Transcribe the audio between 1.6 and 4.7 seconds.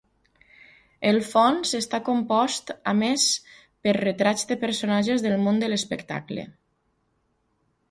està compost a més per retrats de